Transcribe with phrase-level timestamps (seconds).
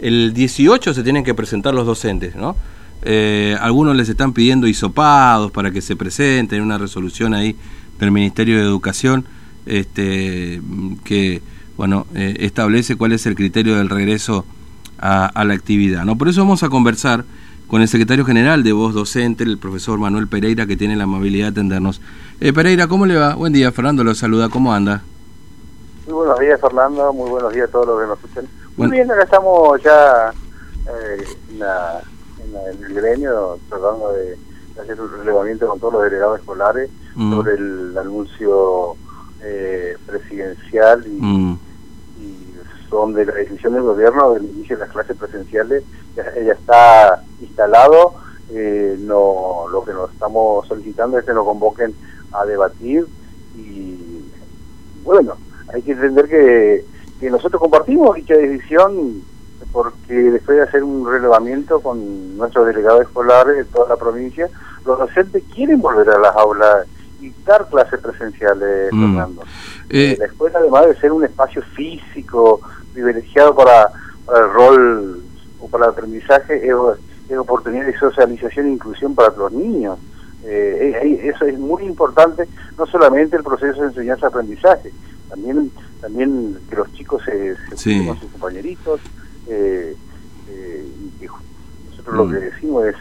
[0.00, 2.56] el 18 se tienen que presentar los docentes, ¿no?
[3.02, 7.56] Eh, algunos les están pidiendo hisopados para que se presenten, una resolución ahí
[7.98, 9.24] del Ministerio de Educación
[9.66, 10.60] este,
[11.04, 11.42] que
[11.76, 14.44] bueno eh, establece cuál es el criterio del regreso
[14.98, 16.04] a, la actividad.
[16.04, 16.16] ¿no?
[16.16, 17.24] Por eso vamos a conversar
[17.68, 21.46] con el secretario general de Voz Docente, el profesor Manuel Pereira, que tiene la amabilidad
[21.46, 22.02] de atendernos.
[22.40, 23.34] Eh, Pereira, ¿cómo le va?
[23.34, 25.02] Buen día, Fernando lo saluda, ¿cómo anda?
[26.06, 28.59] Muy buenos días, Fernando, muy buenos días a todos los que nos escuchan.
[28.80, 30.32] Muy bien, acá estamos ya
[30.88, 34.38] eh, en, el gremio tratando de
[34.80, 37.34] hacer un relevamiento con todos los delegados escolares mm.
[37.34, 38.96] sobre el anuncio
[39.42, 41.58] eh, presidencial y, mm.
[42.88, 45.84] son de la decisión del gobierno del inicio de las clases presenciales
[46.16, 48.14] ya, está instalado
[48.50, 51.94] eh, no lo que nos estamos solicitando es que nos convoquen
[52.32, 53.06] a debatir
[53.54, 54.24] y
[55.04, 55.36] bueno
[55.72, 56.84] hay que entender que,
[57.20, 59.22] que nosotros compartimos dicha decisión
[59.72, 64.48] porque después de hacer un relevamiento con nuestros delegados escolares de toda la provincia,
[64.84, 66.86] los docentes quieren volver a las aulas
[67.20, 69.00] y dar clases presenciales, mm.
[69.00, 69.42] Fernando.
[69.90, 72.60] Eh, la escuela, además de ser un espacio físico
[72.92, 73.90] privilegiado para,
[74.34, 75.22] el rol
[75.60, 76.74] o para el aprendizaje, es,
[77.28, 79.98] es, oportunidad de socialización e inclusión para los niños.
[80.44, 84.90] Eh, eso es muy importante, no solamente el proceso de enseñanza-aprendizaje,
[85.28, 85.70] también
[86.00, 89.00] también que los chicos se, se con sus compañeritos.
[89.48, 89.96] Eh,
[90.48, 90.86] eh,
[91.20, 91.26] y
[91.90, 92.32] nosotros lo mm.
[92.32, 92.96] que decimos es,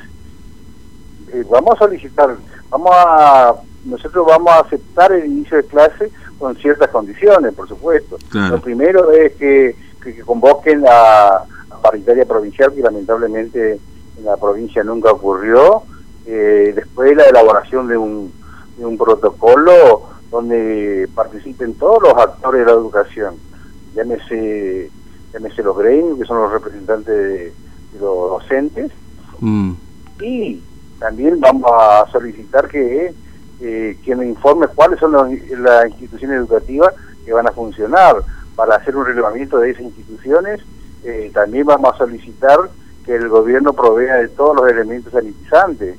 [1.33, 2.35] eh, vamos a solicitar,
[2.69, 8.17] vamos a nosotros vamos a aceptar el inicio de clase con ciertas condiciones, por supuesto.
[8.33, 11.43] Lo primero es que, que, convoquen a,
[11.81, 13.79] paritaria provincial, que lamentablemente
[14.17, 15.83] en la provincia nunca ocurrió.
[16.25, 18.31] Eh, después la elaboración de un,
[18.77, 23.35] de un protocolo donde participen todos los actores de la educación,
[23.95, 24.91] llámese,
[25.33, 27.53] llámese los gremios, que son los representantes de,
[27.99, 28.91] los docentes,
[29.39, 29.71] mm.
[30.21, 30.61] y
[30.99, 33.13] también vamos a solicitar que
[33.61, 36.93] eh, quien informe cuáles son las instituciones educativas
[37.25, 38.15] que van a funcionar
[38.55, 40.61] para hacer un relevamiento de esas instituciones.
[41.03, 42.57] Eh, también vamos a solicitar
[43.05, 45.97] que el gobierno provea de todos los elementos sanitizantes,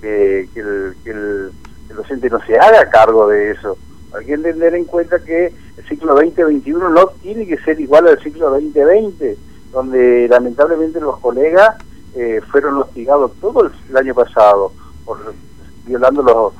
[0.00, 1.52] que, el,
[1.96, 3.76] docente no se haga cargo de eso.
[4.16, 8.18] Hay que tener en cuenta que el ciclo 2021 no tiene que ser igual al
[8.20, 9.36] ciclo 2020,
[9.72, 11.76] donde lamentablemente los colegas
[12.14, 14.72] eh, fueron hostigados todo el año pasado
[15.04, 15.18] por
[15.86, 16.52] violando los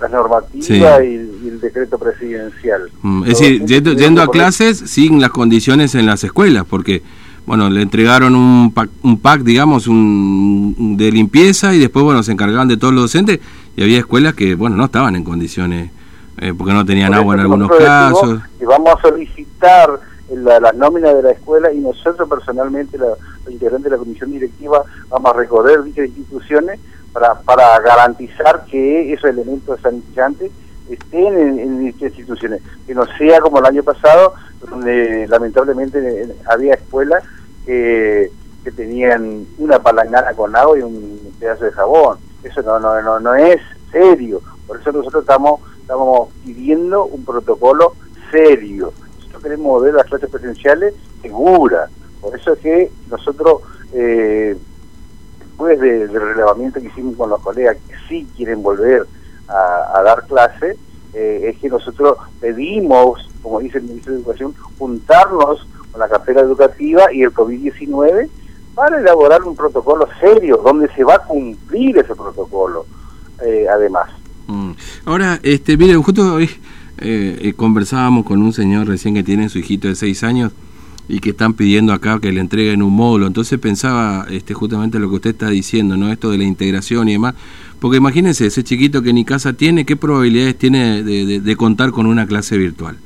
[0.00, 2.90] la, normativa y, el decreto presidencial.
[3.02, 7.02] Mm, es decir, yendo, a clases sin las condiciones en las escuelas, porque
[7.46, 12.32] bueno, le entregaron un pack, un pack digamos, un, de limpieza y después, bueno, se
[12.32, 13.40] encargaban de todos los docentes
[13.76, 15.90] y había escuelas que, bueno, no estaban en condiciones,
[16.38, 18.40] eh, porque no tenían agua en algunos casos.
[18.60, 20.00] Y vamos a solicitar
[20.32, 23.08] la, la, nómina de la escuela y nosotros personalmente, la,
[23.44, 26.80] los integrantes de la comisión directiva, vamos a recorrer dichas instituciones
[27.12, 30.50] para, para garantizar que esos elementos sanitizantes
[30.88, 34.34] estén en, en instituciones, que no sea como el año pasado,
[34.68, 37.22] donde lamentablemente había escuelas
[37.64, 38.30] que,
[38.62, 42.18] que tenían una palangana con agua y un pedazo de jabón.
[42.44, 43.60] Eso no, no, no, no es
[43.90, 44.40] serio.
[44.66, 47.94] Por eso nosotros estamos, estamos pidiendo un protocolo
[48.30, 48.92] serio.
[49.16, 51.90] Nosotros queremos ver las clases presenciales seguras.
[52.20, 53.62] Por eso es que nosotros
[53.92, 54.56] eh,
[55.38, 59.06] después del relevamiento que hicimos con los colegas que sí quieren volver
[59.46, 60.76] a, dar clase,
[61.12, 66.40] eh, es que nosotros pedimos, como dice el Ministro de Educación, juntarnos con la cartera
[66.40, 68.28] educativa y el COVID-19
[68.74, 72.86] para elaborar un protocolo serio, donde se va a cumplir ese protocolo,
[73.44, 74.10] eh, además.
[74.46, 74.72] Mm.
[75.04, 76.50] Ahora, este, miren, justo hoy
[76.98, 80.52] eh, conversábamos con un señor recién que tiene su hijito de seis años,
[81.08, 83.26] y que están pidiendo acá que le entreguen un módulo.
[83.26, 86.10] Entonces pensaba este, justamente lo que usted está diciendo, ¿no?
[86.10, 87.34] Esto de la integración y demás.
[87.80, 92.26] Porque imagínense, ese chiquito que ni casa tiene, ¿qué probabilidades tiene de, contar con una
[92.26, 92.96] clase virtual?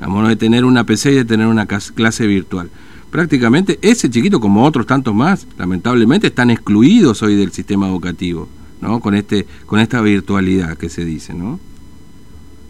[0.00, 2.70] Vamos, de tener una PC y de tener una clase virtual.
[3.10, 8.48] Prácticamente ese chiquito, como otros tantos más, lamentablemente están excluidos hoy del sistema educativo,
[8.80, 9.00] ¿no?
[9.00, 11.58] Con, este, con esta virtualidad que se dice, ¿no?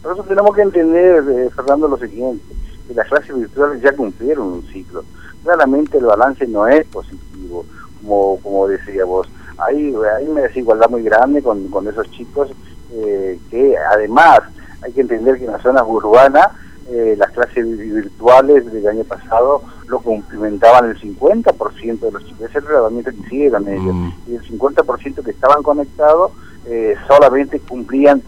[0.02, 2.58] Por tenemos que entender, eh, Fernando, lo siguiente
[2.88, 5.04] que las clases virtuales ya cumplieron un ciclo.
[5.44, 7.64] Claramente el balance no es positivo,
[8.00, 9.28] como, como decía vos.
[9.58, 12.48] Hay, hay una desigualdad muy grande con, con esos chicos
[12.92, 14.40] eh, que además
[14.82, 16.48] hay que entender que en las zonas urbanas
[16.88, 22.58] eh, las clases virtuales del año pasado lo cumplimentaban el 50% de los chicos, ese
[22.58, 24.10] es el relevamiento que hicieron ellos, mm.
[24.28, 26.32] y el 50% que estaban conectados
[26.66, 28.22] eh, solamente cumplían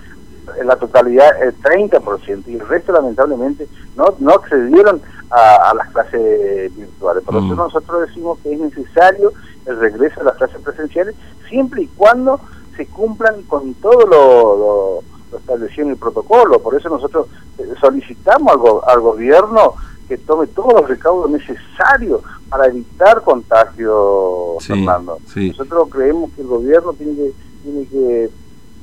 [0.58, 6.74] en la totalidad el 30% y el resto lamentablemente no, no accedieron a, las clases
[6.74, 7.22] virtuales.
[7.22, 7.56] Por eso mm.
[7.56, 9.32] nosotros decimos que es necesario
[9.66, 11.14] el regreso a las clases presenciales
[11.48, 12.40] siempre y cuando
[12.76, 16.58] se cumplan con todo lo, establecido en el protocolo.
[16.60, 17.28] Por eso nosotros
[17.58, 19.74] eh, solicitamos al, al gobierno
[20.10, 25.18] que tome todos los recaudos necesarios para evitar contagio, Fernando.
[25.36, 28.30] Nosotros creemos que el gobierno tiene que, tiene que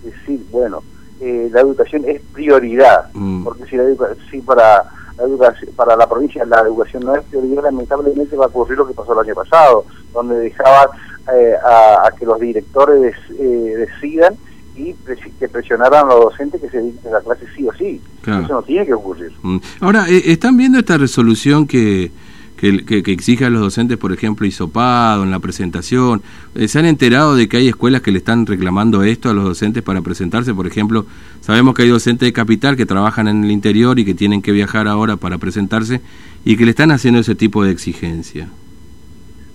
[0.03, 0.81] decir, bueno,
[1.19, 3.43] eh, la educación es prioridad, mm.
[3.43, 3.83] porque si, la
[4.31, 4.85] si para
[5.17, 8.87] la educación, para la provincia la educación no es prioridad, lamentablemente va a ocurrir lo
[8.87, 9.83] que pasó el año pasado,
[10.13, 10.87] donde dejaban
[11.35, 14.37] eh, a, que los directores eh, decidan
[14.77, 14.95] y
[15.39, 18.01] que presionaran a los docentes que se a la clase sí o sí.
[18.21, 19.31] Eso no tiene que ocurrir.
[19.41, 19.57] Mm.
[19.79, 22.11] Ahora, ¿están viendo esta resolución que
[22.57, 26.21] que, que, exige a los docentes, por ejemplo, hisopado en la presentación.
[26.55, 29.45] Eh, ¿Se han enterado de que hay escuelas que le están reclamando esto a los
[29.45, 30.53] docentes para presentarse?
[30.53, 31.05] Por ejemplo,
[31.41, 34.51] sabemos que hay docentes de capital que trabajan en el interior y que tienen que
[34.51, 36.01] viajar ahora para presentarse
[36.43, 38.49] y que le están haciendo ese tipo de exigencia.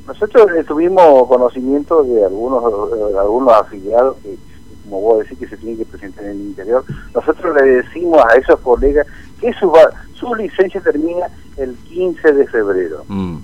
[0.06, 4.36] Nosotros tuvimos conocimiento de algunos, de algunos afiliados que,
[4.93, 6.85] como vos decís, que se tienen que presentar en el interior.
[7.15, 9.06] Nosotros le decimos a esos colegas
[9.41, 9.73] que su,
[10.12, 13.03] su licencia termina el 15 de febrero.
[13.09, 13.39] Mm.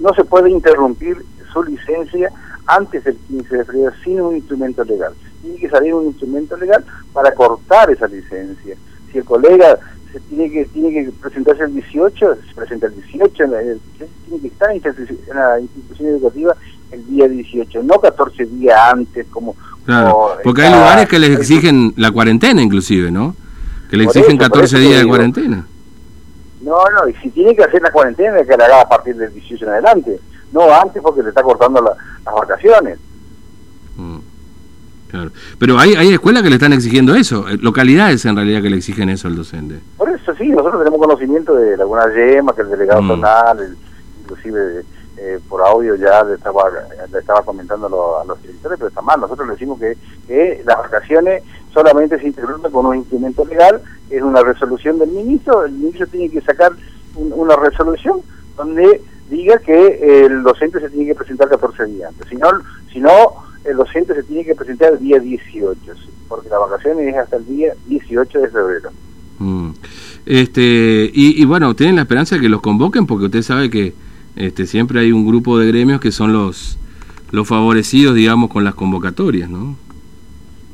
[0.00, 1.18] No se puede interrumpir
[1.52, 2.32] su licencia
[2.66, 5.12] antes del 15 de febrero sin un instrumento legal.
[5.42, 6.82] Tiene que salir un instrumento legal
[7.12, 8.74] para cortar esa licencia.
[9.12, 9.78] Si el colega
[10.12, 14.70] se tiene que tiene que presentarse el 18, se presenta el 18, tiene que estar
[14.70, 14.82] en
[15.34, 16.56] la institución educativa
[16.90, 19.54] el día 18, no 14 días antes como...
[20.42, 23.36] porque hay lugares que les exigen la cuarentena inclusive, ¿no?
[23.90, 25.66] Que le exigen 14 días de cuarentena.
[26.60, 29.32] No, no, y si tiene que hacer la cuarentena, que la haga a partir del
[29.32, 30.20] 18 en adelante.
[30.52, 32.98] No antes porque le está cortando las vacaciones.
[33.96, 34.18] Mm,
[35.08, 35.30] claro.
[35.58, 38.78] Pero hay, hay escuelas que le están exigiendo eso, eh, localidades en realidad que le
[38.78, 39.78] exigen eso al docente.
[39.96, 43.08] Por eso sí, nosotros tenemos conocimiento de alguna yema, que el delegado mm.
[43.08, 43.76] zonal,
[44.22, 44.84] inclusive
[45.18, 46.64] eh, por audio ya le estaba,
[47.18, 49.20] estaba comentando a los directores, pero está mal.
[49.20, 49.96] Nosotros le decimos que,
[50.26, 51.42] que las vacaciones
[51.72, 53.80] solamente se interrumpe con un instrumento legal,
[54.10, 56.72] es una resolución del ministro, el ministro tiene que sacar
[57.14, 58.20] una resolución
[58.56, 62.48] donde diga que el docente se tiene que presentar 14 días antes, si no,
[62.92, 63.10] si no
[63.64, 65.78] el docente se tiene que presentar el día 18,
[66.28, 68.90] porque la vacación es hasta el día 18 de febrero.
[69.38, 69.70] Mm.
[70.24, 73.94] Este, y, y, bueno, tienen la esperanza de que los convoquen porque usted sabe que
[74.36, 76.78] este, siempre hay un grupo de gremios que son los,
[77.30, 79.76] los favorecidos, digamos, con las convocatorias, ¿no?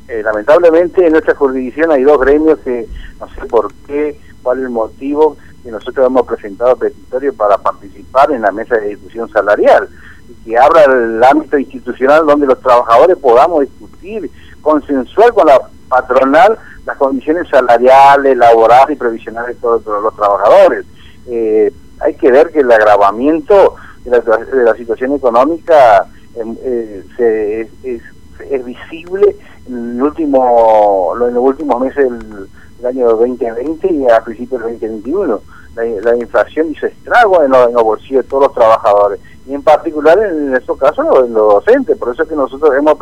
[0.08, 2.86] Eh, lamentablemente en nuestra jurisdicción hay dos gremios que
[3.18, 8.32] no sé por qué, cuál es el motivo que nosotros hemos presentado petitorio para participar
[8.32, 9.88] en la mesa de discusión salarial
[10.28, 14.30] y que abra el ámbito institucional donde los trabajadores podamos discutir,
[14.60, 20.84] consensuar con la patronal las condiciones salariales, laborales y previsionales de todos, los trabajadores.
[21.28, 28.02] Eh, hay que ver que el agravamiento de la, situación económica em, eh, se, es,
[28.50, 29.36] es visible
[29.68, 32.48] en, el último, en los últimos meses del,
[32.84, 35.40] año 2020 y a principios del 2021.
[35.76, 40.54] La, inflación hizo estrago en los, bolsillos de todos los trabajadores y en particular en
[40.54, 41.96] estos casos en los docentes.
[41.96, 42.98] Por eso es que nosotros hemos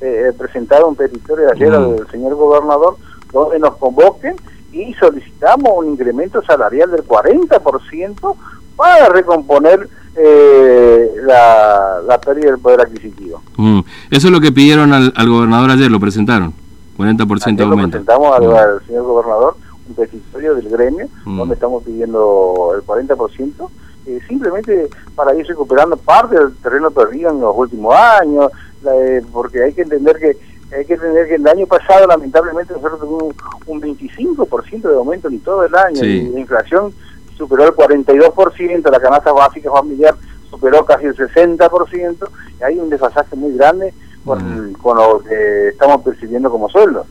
[0.00, 1.74] eh, presentado un petitorio ayer mm.
[1.74, 2.96] al señor gobernador
[3.32, 4.36] donde nos convoquen
[4.72, 8.36] y solicitamos un incremento salarial del 40%
[8.76, 13.42] para recomponer eh, la, la, pérdida del poder adquisitivo.
[13.56, 13.80] Mm.
[14.10, 16.52] Eso es lo que pidieron al, gobernador ayer, lo presentaron,
[16.98, 17.90] 40% de aumento.
[17.90, 18.86] presentamos al, mm.
[18.86, 19.56] señor gobernador
[19.88, 21.38] un petitorio del gremio mm.
[21.38, 23.68] donde estamos pidiendo el 40%,
[24.06, 28.50] eh, simplemente para ir recuperando parte del terreno perdido en los últimos años,
[28.92, 30.36] eh, porque hay que entender que
[30.72, 33.34] hay que entender que el año pasado lamentablemente nosotros tuvimos
[33.66, 36.92] un 25% de aumento en todo el año y la inflación
[37.36, 40.14] superó el 42%, la canasta básica familiar
[40.50, 46.02] superó casi el 60%, y hay un desfasaje muy grande con, con lo que estamos
[46.02, 47.06] percibiendo como sueldo.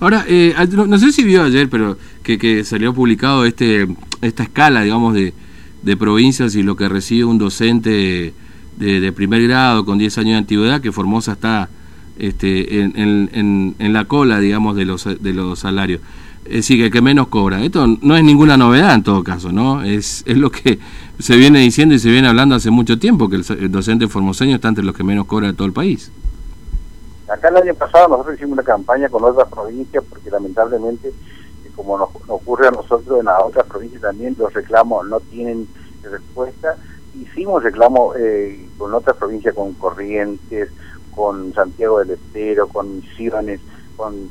[0.00, 3.86] Ahora, eh, no, sé si vio ayer, pero que, que salió publicado este
[4.22, 5.34] esta escala, digamos, de,
[5.82, 8.32] de provincias y lo que recibe un docente
[8.78, 11.68] de, de, primer grado con 10 años de antigüedad, que Formosa está
[12.22, 16.00] este, en, en, la cola, digamos, de los, de los salarios
[16.44, 17.62] es decir, que menos cobra.
[17.62, 19.82] Esto no es ninguna novedad en todo caso, ¿no?
[19.82, 20.78] Es, es lo que
[21.18, 24.68] se viene diciendo y se viene hablando hace mucho tiempo, que el, docente formoseño está
[24.68, 26.10] entre los que menos cobra de todo el país.
[27.28, 31.96] Acá el año pasado nosotros hicimos una campaña con otras provincias porque lamentablemente, eh, como
[31.96, 35.68] nos, ocurre a nosotros en las otras provincias también, los reclamos no tienen
[36.02, 36.76] respuesta.
[37.14, 40.70] Hicimos reclamos eh, con otras provincias, con Corrientes,
[41.14, 43.60] con Santiago del Estero, con Misiones,
[43.96, 44.30] con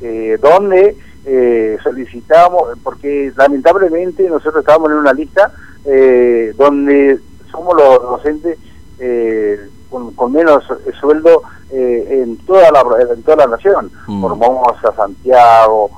[0.00, 5.52] eh, donde eh, solicitamos, porque lamentablemente nosotros estábamos en una lista
[5.84, 8.58] eh, donde somos los docentes
[8.98, 10.64] eh, con, menos
[11.00, 14.20] sueldo en toda la en toda la nación, mm.
[14.20, 15.90] Formosa, Santiago,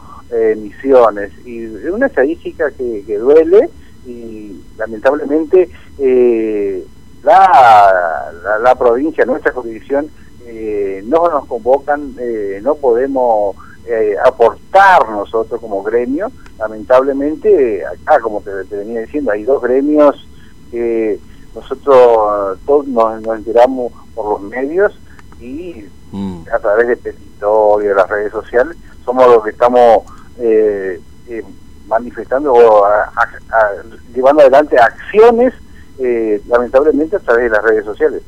[0.57, 3.71] Misiones, y es una estadística que, duele
[4.07, 5.71] y lamentablemente
[7.23, 8.31] la,
[8.63, 10.09] la, provincia, nuestra jurisdicción,
[11.05, 12.15] no nos convocan,
[12.63, 16.33] no podemos eh, aportar nosotros como gremio.
[16.59, 20.27] Lamentablemente, acá, como te, venía diciendo, hay dos gremios
[20.71, 21.21] que
[21.55, 24.99] nosotros todos nos, enteramos por los medios
[25.39, 26.45] y mm.
[26.51, 28.75] a través de petitorio, de las redes sociales,
[29.05, 30.05] somos los que estamos
[30.39, 30.99] eh,
[31.29, 31.45] eh,
[31.87, 32.87] manifestando o
[34.15, 35.53] llevando adelante acciones,
[36.49, 38.23] lamentablemente, a través de las redes sociales.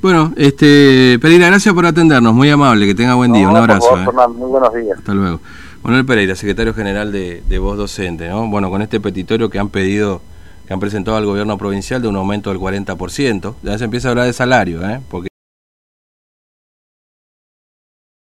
[0.00, 3.98] Bueno, este Pereira, gracias por atendernos, muy amable, que tenga buen día, un abrazo.
[3.98, 4.06] ¿eh?
[4.28, 4.96] muy buenos días.
[4.98, 5.40] Hasta luego.
[5.82, 8.46] Manuel Pereira, secretario general de, de Voz Docente, ¿no?
[8.48, 10.20] Bueno, con este petitorio que han pedido,
[10.66, 14.10] que han presentado al gobierno provincial de un aumento del 40%, ya se empieza a
[14.12, 15.00] hablar de salario, ¿eh?
[15.10, 15.28] Porque